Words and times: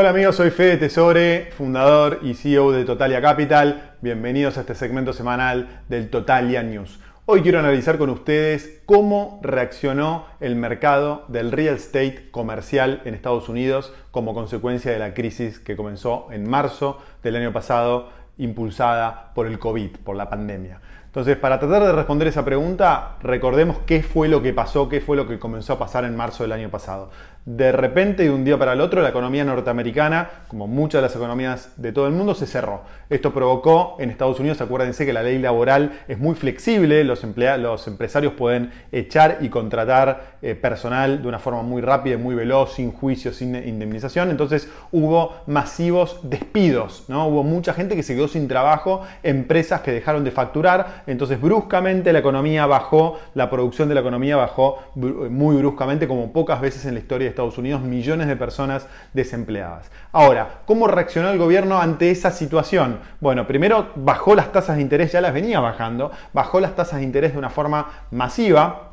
Hola 0.00 0.10
amigos, 0.10 0.36
soy 0.36 0.50
Fede 0.50 0.76
Tesore, 0.76 1.50
fundador 1.56 2.20
y 2.22 2.34
CEO 2.34 2.70
de 2.70 2.84
Totalia 2.84 3.20
Capital. 3.20 3.96
Bienvenidos 4.00 4.56
a 4.56 4.60
este 4.60 4.76
segmento 4.76 5.12
semanal 5.12 5.82
del 5.88 6.08
Totalia 6.08 6.62
News. 6.62 7.00
Hoy 7.26 7.42
quiero 7.42 7.58
analizar 7.58 7.98
con 7.98 8.08
ustedes 8.10 8.80
cómo 8.86 9.40
reaccionó 9.42 10.26
el 10.38 10.54
mercado 10.54 11.24
del 11.26 11.50
real 11.50 11.74
estate 11.74 12.30
comercial 12.30 13.02
en 13.06 13.14
Estados 13.14 13.48
Unidos 13.48 13.92
como 14.12 14.34
consecuencia 14.34 14.92
de 14.92 15.00
la 15.00 15.14
crisis 15.14 15.58
que 15.58 15.74
comenzó 15.74 16.28
en 16.30 16.48
marzo 16.48 17.02
del 17.24 17.34
año 17.34 17.52
pasado, 17.52 18.08
impulsada 18.36 19.32
por 19.34 19.48
el 19.48 19.58
COVID, 19.58 19.96
por 20.04 20.14
la 20.14 20.30
pandemia. 20.30 20.80
Entonces, 21.06 21.36
para 21.36 21.58
tratar 21.58 21.82
de 21.82 21.92
responder 21.92 22.28
esa 22.28 22.44
pregunta, 22.44 23.16
recordemos 23.20 23.78
qué 23.86 24.04
fue 24.04 24.28
lo 24.28 24.42
que 24.42 24.52
pasó, 24.52 24.88
qué 24.88 25.00
fue 25.00 25.16
lo 25.16 25.26
que 25.26 25.40
comenzó 25.40 25.72
a 25.72 25.78
pasar 25.80 26.04
en 26.04 26.14
marzo 26.14 26.44
del 26.44 26.52
año 26.52 26.70
pasado 26.70 27.10
de 27.48 27.72
repente, 27.72 28.24
de 28.24 28.30
un 28.30 28.44
día 28.44 28.58
para 28.58 28.74
el 28.74 28.80
otro, 28.82 29.00
la 29.00 29.08
economía 29.08 29.42
norteamericana, 29.42 30.28
como 30.48 30.66
muchas 30.66 30.98
de 30.98 31.08
las 31.08 31.16
economías 31.16 31.72
de 31.78 31.92
todo 31.92 32.06
el 32.06 32.12
mundo, 32.12 32.34
se 32.34 32.46
cerró. 32.46 32.82
Esto 33.08 33.32
provocó 33.32 33.96
en 34.00 34.10
Estados 34.10 34.38
Unidos, 34.38 34.60
acuérdense 34.60 35.06
que 35.06 35.14
la 35.14 35.22
ley 35.22 35.38
laboral 35.38 35.98
es 36.08 36.18
muy 36.18 36.34
flexible, 36.34 37.04
los, 37.04 37.24
los 37.24 37.88
empresarios 37.88 38.34
pueden 38.34 38.70
echar 38.92 39.38
y 39.40 39.48
contratar 39.48 40.36
eh, 40.42 40.54
personal 40.56 41.22
de 41.22 41.26
una 41.28 41.38
forma 41.38 41.62
muy 41.62 41.80
rápida, 41.80 42.18
muy 42.18 42.34
veloz, 42.34 42.74
sin 42.74 42.92
juicio, 42.92 43.32
sin 43.32 43.54
indemnización. 43.56 44.28
Entonces 44.28 44.70
hubo 44.92 45.36
masivos 45.46 46.20
despidos, 46.24 47.06
¿no? 47.08 47.28
Hubo 47.28 47.44
mucha 47.44 47.72
gente 47.72 47.96
que 47.96 48.02
se 48.02 48.14
quedó 48.14 48.28
sin 48.28 48.46
trabajo, 48.46 49.06
empresas 49.22 49.80
que 49.80 49.90
dejaron 49.90 50.22
de 50.22 50.32
facturar, 50.32 51.04
entonces 51.06 51.40
bruscamente 51.40 52.12
la 52.12 52.18
economía 52.18 52.66
bajó, 52.66 53.18
la 53.32 53.48
producción 53.48 53.88
de 53.88 53.94
la 53.94 54.00
economía 54.00 54.36
bajó 54.36 54.82
muy 54.94 55.56
bruscamente, 55.56 56.06
como 56.06 56.30
pocas 56.30 56.60
veces 56.60 56.84
en 56.84 56.92
la 56.92 57.00
historia 57.00 57.24
de 57.24 57.37
Estados 57.38 57.58
Unidos, 57.58 57.82
millones 57.82 58.26
de 58.26 58.34
personas 58.34 58.88
desempleadas. 59.12 59.92
Ahora, 60.10 60.62
¿cómo 60.66 60.88
reaccionó 60.88 61.30
el 61.30 61.38
gobierno 61.38 61.80
ante 61.80 62.10
esa 62.10 62.32
situación? 62.32 62.98
Bueno, 63.20 63.46
primero 63.46 63.92
bajó 63.94 64.34
las 64.34 64.50
tasas 64.50 64.74
de 64.74 64.82
interés, 64.82 65.12
ya 65.12 65.20
las 65.20 65.32
venía 65.32 65.60
bajando, 65.60 66.10
bajó 66.32 66.58
las 66.58 66.74
tasas 66.74 66.98
de 66.98 67.04
interés 67.04 67.34
de 67.34 67.38
una 67.38 67.48
forma 67.48 68.06
masiva, 68.10 68.87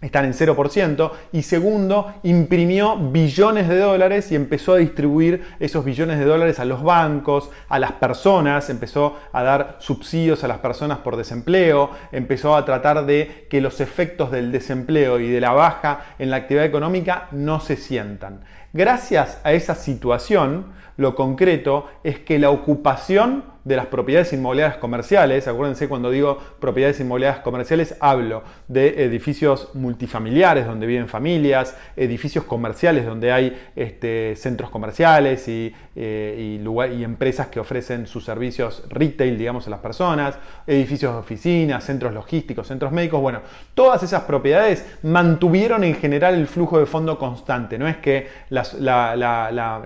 están 0.00 0.24
en 0.24 0.32
0%, 0.32 1.10
y 1.32 1.42
segundo, 1.42 2.12
imprimió 2.22 2.96
billones 2.96 3.68
de 3.68 3.78
dólares 3.78 4.30
y 4.30 4.36
empezó 4.36 4.74
a 4.74 4.78
distribuir 4.78 5.42
esos 5.58 5.84
billones 5.84 6.18
de 6.18 6.24
dólares 6.24 6.60
a 6.60 6.64
los 6.64 6.82
bancos, 6.82 7.50
a 7.68 7.78
las 7.78 7.92
personas, 7.92 8.70
empezó 8.70 9.16
a 9.32 9.42
dar 9.42 9.76
subsidios 9.80 10.44
a 10.44 10.48
las 10.48 10.58
personas 10.58 10.98
por 10.98 11.16
desempleo, 11.16 11.90
empezó 12.12 12.54
a 12.54 12.64
tratar 12.64 13.06
de 13.06 13.46
que 13.50 13.60
los 13.60 13.80
efectos 13.80 14.30
del 14.30 14.52
desempleo 14.52 15.18
y 15.18 15.28
de 15.28 15.40
la 15.40 15.52
baja 15.52 16.04
en 16.18 16.30
la 16.30 16.36
actividad 16.36 16.64
económica 16.64 17.28
no 17.32 17.58
se 17.60 17.76
sientan. 17.76 18.40
Gracias 18.72 19.40
a 19.42 19.52
esa 19.52 19.74
situación, 19.74 20.66
lo 20.96 21.14
concreto 21.14 21.86
es 22.04 22.18
que 22.18 22.38
la 22.38 22.50
ocupación 22.50 23.44
de 23.64 23.76
las 23.76 23.86
propiedades 23.86 24.32
inmobiliarias 24.32 24.78
comerciales, 24.78 25.46
acuérdense 25.48 25.88
cuando 25.88 26.10
digo 26.10 26.38
propiedades 26.60 27.00
inmobiliarias 27.00 27.42
comerciales, 27.42 27.96
hablo 28.00 28.42
de 28.66 29.04
edificios 29.04 29.70
multifamiliares 29.74 30.66
donde 30.66 30.86
viven 30.86 31.08
familias, 31.08 31.76
edificios 31.96 32.44
comerciales 32.44 33.04
donde 33.04 33.32
hay 33.32 33.70
este, 33.76 34.34
centros 34.36 34.70
comerciales 34.70 35.48
y, 35.48 35.74
eh, 35.96 36.58
y, 36.62 37.04
empresas 37.04 37.48
que 37.48 37.60
ofrecen 37.60 38.06
sus 38.06 38.24
servicios 38.24 38.84
retail, 38.88 39.36
digamos, 39.38 39.66
a 39.66 39.70
las 39.70 39.80
personas, 39.80 40.38
edificios 40.66 41.12
de 41.12 41.18
oficinas, 41.18 41.84
centros 41.84 42.12
logísticos, 42.14 42.66
centros 42.66 42.92
médicos, 42.92 43.20
bueno, 43.20 43.40
todas 43.74 44.02
esas 44.02 44.22
propiedades 44.22 44.86
mantuvieron 45.02 45.84
en 45.84 45.94
general 45.94 46.34
el 46.34 46.46
flujo 46.46 46.78
de 46.78 46.86
fondo 46.86 47.18
constante, 47.18 47.78
no 47.78 47.88
es 47.88 47.96
que 47.96 48.28
la, 48.50 48.64
la, 48.78 49.16
la, 49.16 49.50
la, 49.50 49.82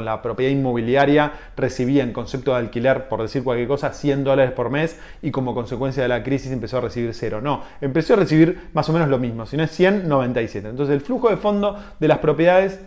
la 0.00 0.22
propiedad 0.22 0.50
inmobiliaria 0.50 1.32
recibía 1.56 2.02
en 2.02 2.12
concepto 2.26 2.50
de 2.50 2.58
alquiler, 2.58 3.08
por 3.08 3.22
decir 3.22 3.44
cualquier 3.44 3.68
cosa, 3.68 3.92
100 3.92 4.24
dólares 4.24 4.52
por 4.52 4.68
mes 4.68 4.98
y 5.22 5.30
como 5.30 5.54
consecuencia 5.54 6.02
de 6.02 6.08
la 6.08 6.24
crisis 6.24 6.50
empezó 6.50 6.78
a 6.78 6.80
recibir 6.80 7.14
cero. 7.14 7.40
No, 7.40 7.62
empezó 7.80 8.14
a 8.14 8.16
recibir 8.16 8.68
más 8.72 8.88
o 8.88 8.92
menos 8.92 9.08
lo 9.08 9.18
mismo, 9.18 9.46
si 9.46 9.56
no 9.56 9.62
es 9.62 9.70
100, 9.70 10.08
97. 10.08 10.68
Entonces 10.68 10.92
el 10.92 11.00
flujo 11.00 11.30
de 11.30 11.36
fondo 11.36 11.78
de 12.00 12.08
las 12.08 12.18
propiedades 12.18 12.80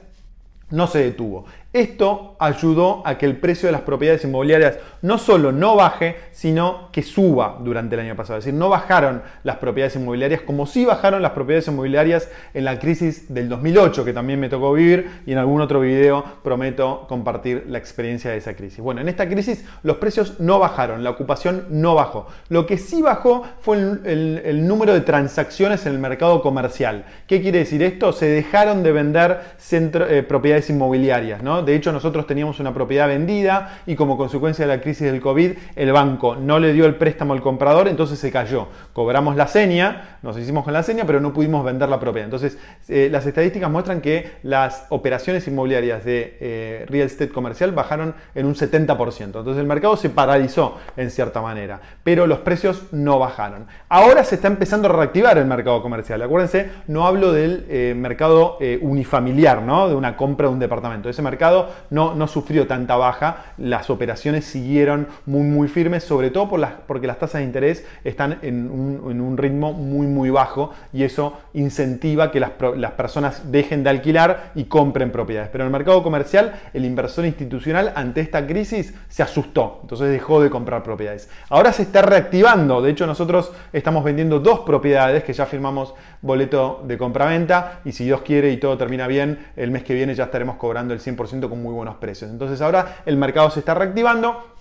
no 0.72 0.88
se 0.88 1.04
detuvo. 1.04 1.46
Esto 1.72 2.36
ayudó 2.40 3.04
a 3.06 3.20
que 3.20 3.28
el 3.28 3.38
precio 3.38 3.68
de 3.68 3.74
las 3.74 3.82
propiedades 3.82 4.24
inmobiliarias 4.24 4.80
no 5.04 5.20
solo 5.20 5.52
no 5.52 5.76
baje, 5.76 6.16
sino 6.32 6.90
que 6.92 7.04
suba 7.04 7.60
durante 7.62 7.94
el 7.94 8.02
año 8.02 8.16
pasado. 8.16 8.40
Es 8.40 8.46
decir, 8.46 8.58
no 8.58 8.70
bajaron 8.70 9.22
las 9.44 9.58
propiedades 9.58 9.96
inmobiliarias 9.96 10.42
como 10.42 10.66
sí 10.66 10.84
bajaron 10.84 11.22
las 11.22 11.34
propiedades 11.34 11.68
inmobiliarias 11.68 12.28
en 12.56 12.66
la 12.66 12.80
crisis 12.80 13.32
del 13.32 13.50
2008, 13.50 14.04
que 14.04 14.14
también 14.14 14.40
me 14.40 14.50
tocó 14.50 14.74
vivir 14.74 15.22
y 15.28 15.34
en 15.34 15.38
algún 15.38 15.62
otro 15.62 15.80
video 15.82 16.24
prometo 16.42 17.06
compartir 17.08 17.66
la 17.68 17.78
experiencia 17.78 18.32
de 18.32 18.38
esa 18.38 18.56
crisis. 18.56 18.80
Bueno, 18.80 19.02
en 19.02 19.08
esta 19.08 19.30
crisis 19.30 19.64
los 19.84 19.98
precios 19.98 20.40
no 20.40 20.58
bajaron, 20.58 21.04
la 21.04 21.12
ocupación 21.12 21.68
no 21.70 21.94
bajó. 21.94 22.26
Lo 22.50 22.66
que 22.66 22.80
sí 22.80 23.04
bajó 23.04 23.44
fue 23.62 23.78
el, 23.78 24.68
número 24.68 24.96
de 24.96 25.02
transacciones 25.02 25.86
en 25.86 25.94
el 25.94 26.00
mercado 26.00 26.42
comercial. 26.42 27.06
¿Qué 27.28 27.44
quiere 27.44 27.60
decir 27.60 27.84
esto? 27.84 28.12
Se 28.12 28.26
dejaron 28.26 28.82
de 28.82 28.92
vender 28.92 29.42
eh, 29.72 30.26
propiedades 30.28 30.59
inmobiliarias, 30.68 31.44
¿no? 31.44 31.62
De 31.62 31.76
hecho, 31.76 31.92
nosotros 31.92 32.26
teníamos 32.26 32.60
una 32.60 32.74
propiedad 32.74 33.08
vendida 33.08 33.82
y 33.86 33.96
como 33.96 34.18
consecuencia 34.18 34.66
de 34.66 34.76
la 34.76 34.82
crisis 34.82 35.12
del 35.12 35.22
COVID, 35.22 35.52
el 35.76 35.92
banco 35.92 36.36
no 36.36 36.58
le 36.58 36.74
dio 36.74 36.88
el 36.88 36.96
préstamo 36.96 37.34
al 37.34 37.42
comprador, 37.42 37.88
entonces 37.88 38.18
se 38.18 38.32
cayó. 38.32 38.68
Cobramos 38.94 39.36
la 39.36 39.48
seña, 39.48 40.18
nos 40.24 40.38
hicimos 40.38 40.64
con 40.64 40.74
la 40.74 40.82
seña, 40.84 41.04
pero 41.06 41.22
no 41.22 41.34
pudimos 41.34 41.64
vender 41.64 41.88
la 41.90 42.00
propiedad. 42.00 42.26
Entonces, 42.26 42.58
eh, 42.88 43.10
las 43.12 43.26
estadísticas 43.26 43.70
muestran 43.70 44.02
que 44.02 44.32
las 44.44 44.88
operaciones 44.90 45.48
inmobiliarias 45.48 46.04
de 46.04 46.38
eh, 46.40 46.86
real 46.88 47.06
estate 47.06 47.32
comercial 47.32 47.72
bajaron 47.72 48.16
en 48.34 48.46
un 48.46 48.56
70%. 48.56 49.24
Entonces, 49.24 49.58
el 49.58 49.68
mercado 49.68 49.96
se 49.98 50.10
paralizó 50.10 50.78
en 50.98 51.12
cierta 51.12 51.42
manera, 51.42 51.80
pero 52.04 52.26
los 52.28 52.40
precios 52.40 52.84
no 52.92 53.20
bajaron. 53.20 53.68
Ahora 53.88 54.24
se 54.24 54.36
está 54.36 54.48
empezando 54.48 54.90
a 54.90 54.92
reactivar 54.92 55.38
el 55.38 55.46
mercado 55.46 55.82
comercial. 55.82 56.22
Acuérdense, 56.22 56.70
no 56.88 57.06
hablo 57.06 57.32
del 57.32 57.66
eh, 57.70 57.94
mercado 57.96 58.58
unifamiliar, 58.82 59.62
¿no? 59.62 59.88
de 59.88 59.96
una 59.96 60.18
compra 60.18 60.49
un 60.50 60.60
departamento. 60.60 61.10
Ese 61.10 61.22
mercado 61.22 61.70
no, 61.90 62.16
no 62.16 62.28
sufrió 62.28 62.68
tanta 62.68 62.96
baja, 62.96 63.54
las 63.58 63.90
operaciones 63.90 64.46
siguieron 64.46 65.08
muy 65.26 65.44
muy 65.44 65.68
firmes, 65.68 66.04
sobre 66.04 66.30
todo 66.30 66.50
por 66.50 66.60
las, 66.60 66.74
porque 66.88 67.08
las 67.08 67.20
tasas 67.20 67.40
de 67.40 67.46
interés 67.46 67.86
están 68.04 68.40
en 68.42 68.70
un, 68.70 69.38
ritmo 69.38 69.74
muy 69.74 70.08
muy 70.08 70.30
bajo 70.30 70.72
y 70.92 71.04
eso 71.04 71.38
incentiva 71.54 72.32
que 72.32 72.40
las, 72.40 72.52
las 72.76 72.92
personas 72.94 73.52
dejen 73.52 73.84
de 73.84 73.90
alquilar 73.90 74.52
y 74.56 74.66
compren 74.66 75.12
propiedades. 75.12 75.50
Pero 75.52 75.64
en 75.64 75.68
el 75.68 75.72
mercado 75.72 76.04
comercial 76.04 76.60
el 76.74 76.86
inversor 76.86 77.26
institucional 77.26 77.94
ante 77.96 78.22
esta 78.22 78.46
crisis 78.46 78.94
se 79.08 79.24
asustó, 79.24 79.80
entonces 79.84 80.10
dejó 80.10 80.42
de 80.42 80.50
comprar 80.50 80.84
propiedades. 80.84 81.30
Ahora 81.50 81.72
se 81.72 81.84
está 81.84 82.02
reactivando, 82.02 82.82
de 82.82 82.92
hecho 82.92 83.08
nosotros 83.08 83.52
estamos 83.72 84.04
vendiendo 84.04 84.40
dos 84.40 84.62
propiedades 84.62 85.24
que 85.24 85.34
ya 85.34 85.46
firmamos 85.46 85.94
boleto 86.22 86.84
de 86.86 86.98
compra-venta 86.98 87.82
y 87.86 87.92
si 87.92 88.06
Dios 88.06 88.22
quiere 88.22 88.52
y 88.52 88.58
todo 88.58 88.78
termina 88.78 89.08
bien, 89.08 89.48
el 89.56 89.72
mes 89.72 89.84
que 89.84 89.94
viene 89.94 90.16
ya 90.16 90.26
estaremos 90.40 90.56
cobrando 90.56 90.94
el 90.94 91.02
100% 91.02 91.50
con 91.50 91.62
muy 91.62 91.74
buenos 91.74 91.98
precios. 91.98 92.32
Entonces 92.32 92.62
ahora 92.62 93.00
el 93.06 93.18
mercado 93.18 93.52
se 93.52 93.60
está 93.60 93.74
reactivando. 93.74 94.56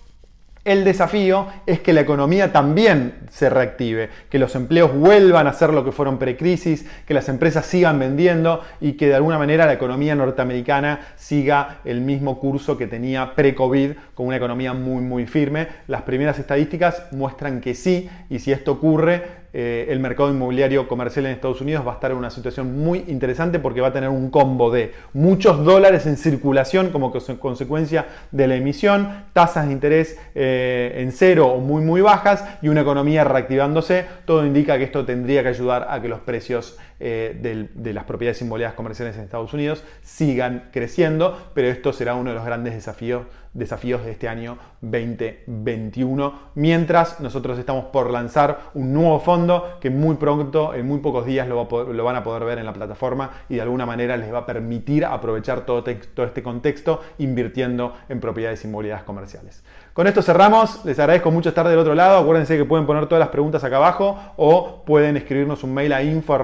El 0.65 0.84
desafío 0.84 1.47
es 1.66 1.78
que 1.78 1.93
la 1.93 2.00
economía 2.00 2.53
también 2.53 3.15
se 3.31 3.49
reactive, 3.49 4.11
que 4.28 4.41
los 4.41 4.56
empleos 4.56 4.93
vuelvan 4.93 5.47
a 5.47 5.53
ser 5.53 5.72
lo 5.72 5.84
que 5.84 5.93
fueron 5.93 6.19
precrisis, 6.19 6.84
que 7.06 7.15
las 7.15 7.28
empresas 7.28 7.65
sigan 7.65 8.00
vendiendo 8.00 8.61
y 8.81 8.94
que 8.94 9.06
de 9.06 9.15
alguna 9.15 9.39
manera 9.39 9.66
la 9.66 9.75
economía 9.75 10.16
norteamericana 10.16 11.00
siga 11.15 11.78
el 11.84 12.00
mismo 12.00 12.41
curso 12.41 12.77
que 12.77 12.89
tenía 12.89 13.37
pre-COVID 13.37 13.93
con 14.15 14.27
una 14.27 14.37
economía 14.37 14.75
muy 14.75 15.00
muy 15.00 15.27
firme. 15.27 15.69
Las 15.87 16.03
primeras 16.03 16.41
estadísticas 16.41 17.05
muestran 17.12 17.60
que 17.60 17.77
sí 17.77 18.10
y 18.28 18.41
si 18.41 18.50
esto 18.50 18.72
ocurre 18.72 19.47
eh, 19.53 19.86
el 19.88 20.00
mercado 20.00 20.31
inmobiliario 20.31 20.86
comercial 20.88 21.26
en 21.26 21.32
Estados 21.32 21.60
Unidos 21.60 21.86
va 21.86 21.92
a 21.92 21.94
estar 21.94 22.10
en 22.10 22.16
una 22.16 22.31
situación 22.31 22.78
muy 22.78 23.04
interesante 23.09 23.59
porque 23.59 23.81
va 23.81 23.88
a 23.88 23.92
tener 23.92 24.10
un 24.10 24.31
combo 24.31 24.70
de 24.70 24.92
muchos 25.14 25.64
dólares 25.64 26.06
en 26.06 26.16
circulación 26.16 26.91
como 26.91 27.10
consecuencia 27.10 28.06
de 28.30 28.47
la 28.47 28.56
emisión, 28.56 29.24
tasas 29.33 29.66
de 29.66 29.72
interés 29.72 30.18
eh, 30.34 30.97
en 30.98 31.12
cero 31.12 31.47
o 31.48 31.60
muy 31.60 31.83
muy 31.83 32.00
bajas 32.00 32.45
y 32.60 32.68
una 32.68 32.83
economía 32.83 33.24
reactivándose. 33.24 34.04
Todo 34.24 34.45
indica 34.45 34.77
que 34.77 34.84
esto 34.84 35.04
tendría 35.04 35.42
que 35.42 35.48
ayudar 35.48 35.86
a 35.89 36.00
que 36.03 36.09
los 36.09 36.21
precios 36.21 36.77
eh, 37.00 37.68
de 37.74 37.92
las 37.95 38.04
propiedades 38.04 38.42
inmobiliarias 38.42 38.74
comerciales 38.74 39.16
en 39.16 39.22
Estados 39.22 39.54
Unidos 39.54 39.84
sigan 40.03 40.71
creciendo, 40.72 41.50
pero 41.54 41.68
esto 41.68 41.92
será 41.92 42.16
uno 42.16 42.30
de 42.30 42.36
los 42.36 42.45
grandes 42.45 42.74
desafíos, 42.74 43.27
desafíos 43.53 44.04
de 44.04 44.10
este 44.10 44.28
año 44.28 44.59
2021, 44.80 46.50
mientras 46.56 47.21
nosotros 47.21 47.59
estamos 47.59 47.86
por 47.86 48.10
lanzar 48.10 48.71
un 48.74 48.92
nuevo 48.92 49.21
fondo 49.21 49.37
que 49.80 49.90
muy 49.90 50.16
pronto, 50.16 50.74
en 50.74 50.86
muy 50.86 50.98
pocos 50.98 51.26
días, 51.26 51.46
lo, 51.46 51.66
van 51.66 52.16
a 52.16 52.22
poder 52.22 52.44
ver 52.44 52.58
en 52.58 52.66
la 52.66 52.72
plataforma 52.72 53.30
y 53.48 53.56
de 53.56 53.62
alguna 53.62 53.86
manera 53.86 54.16
les 54.16 54.32
va 54.32 54.38
a 54.38 54.46
permitir 54.46 55.04
aprovechar 55.04 55.66
todo, 55.66 55.84
este 55.86 56.42
contexto 56.42 57.00
invirtiendo 57.18 57.94
en 58.08 58.20
propiedades 58.20 58.64
inmobiliarias 58.64 59.04
comerciales. 59.04 59.62
Con 59.92 60.06
esto 60.06 60.22
cerramos, 60.22 60.84
les 60.84 60.98
agradezco 60.98 61.30
mucho 61.30 61.48
estar 61.48 61.66
del 61.68 61.78
otro 61.78 61.94
lado, 61.94 62.18
acuérdense 62.18 62.56
que 62.56 62.64
pueden 62.64 62.86
poner 62.86 63.06
todas 63.06 63.20
las 63.20 63.30
preguntas 63.30 63.64
acá 63.64 63.76
abajo 63.76 64.18
o 64.36 64.82
pueden 64.84 65.16
escribirnos 65.16 65.64
un 65.64 65.74
mail 65.74 65.92
a 65.92 66.02
info 66.02 66.38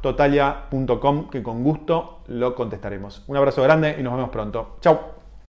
totalia.com 0.00 1.30
que 1.30 1.42
con 1.42 1.62
gusto 1.62 2.20
lo 2.28 2.54
contestaremos. 2.54 3.22
Un 3.26 3.36
abrazo 3.36 3.62
grande 3.62 3.96
y 3.98 4.02
nos 4.02 4.14
vemos 4.14 4.30
pronto. 4.30 4.76
Chao. 4.80 5.13